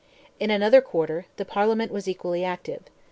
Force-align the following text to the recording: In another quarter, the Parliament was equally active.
In 0.39 0.49
another 0.49 0.81
quarter, 0.81 1.27
the 1.37 1.45
Parliament 1.45 1.91
was 1.91 2.07
equally 2.07 2.43
active. 2.43 2.81